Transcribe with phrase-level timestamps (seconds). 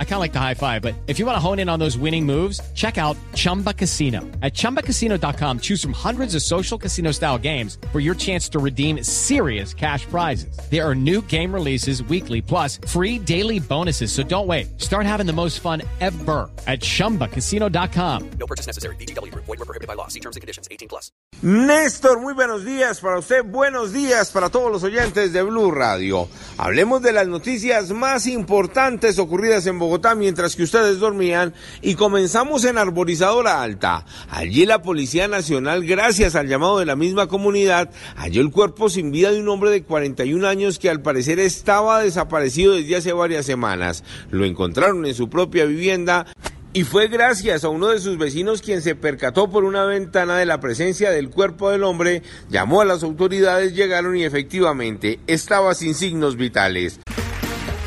[0.00, 1.78] I kind of like the high five, but if you want to hone in on
[1.78, 4.22] those winning moves, check out Chumba Casino.
[4.42, 9.04] At ChumbaCasino.com, choose from hundreds of social casino style games for your chance to redeem
[9.04, 10.58] serious cash prizes.
[10.68, 14.10] There are new game releases weekly, plus free daily bonuses.
[14.10, 14.80] So don't wait.
[14.80, 18.30] Start having the most fun ever at ChumbaCasino.com.
[18.30, 18.96] No purchase necessary.
[18.96, 19.32] VGW.
[19.34, 20.08] Void were prohibited by law.
[20.08, 20.66] See terms and conditions.
[20.72, 21.12] 18 plus.
[21.40, 26.28] Néstor, muy buenos días para usted, buenos días para todos los oyentes de Blu Radio.
[26.56, 32.64] Hablemos de las noticias más importantes ocurridas en Bogotá mientras que ustedes dormían y comenzamos
[32.64, 34.04] en Arborizadora Alta.
[34.30, 39.10] Allí la Policía Nacional, gracias al llamado de la misma comunidad, halló el cuerpo sin
[39.10, 43.46] vida de un hombre de 41 años que al parecer estaba desaparecido desde hace varias
[43.46, 44.04] semanas.
[44.30, 46.26] Lo encontraron en su propia vivienda
[46.72, 50.46] y fue gracias a uno de sus vecinos quien se percató por una ventana de
[50.46, 55.94] la presencia del cuerpo del hombre, llamó a las autoridades, llegaron y efectivamente estaba sin
[55.94, 57.00] signos vitales.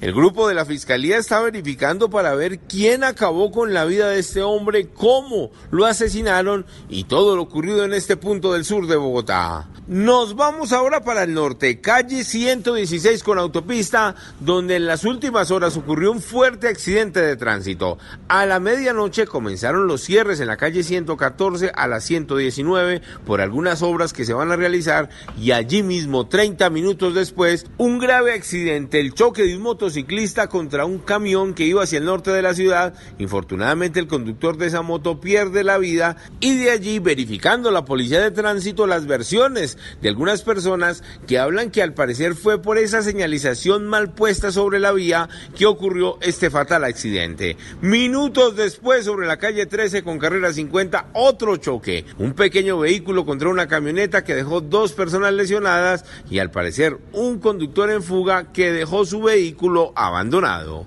[0.00, 4.18] El grupo de la Fiscalía está verificando para ver quién acabó con la vida de
[4.18, 8.96] este hombre, cómo lo asesinaron y todo lo ocurrido en este punto del sur de
[8.96, 9.68] Bogotá.
[9.90, 15.76] Nos vamos ahora para el norte, calle 116 con autopista, donde en las últimas horas
[15.76, 17.98] ocurrió un fuerte accidente de tránsito.
[18.28, 23.82] A la medianoche comenzaron los cierres en la calle 114 a la 119 por algunas
[23.82, 29.00] obras que se van a realizar y allí mismo 30 minutos después un grave accidente,
[29.00, 32.54] el choque de un motociclista contra un camión que iba hacia el norte de la
[32.54, 32.94] ciudad.
[33.18, 38.20] Infortunadamente el conductor de esa moto pierde la vida y de allí verificando la policía
[38.20, 43.02] de tránsito las versiones de algunas personas que hablan que al parecer fue por esa
[43.02, 47.56] señalización mal puesta sobre la vía que ocurrió este fatal accidente.
[47.80, 53.48] Minutos después sobre la calle 13 con carrera 50 otro choque, un pequeño vehículo contra
[53.48, 58.72] una camioneta que dejó dos personas lesionadas y al parecer un conductor en fuga que
[58.72, 60.86] dejó su vehículo abandonado.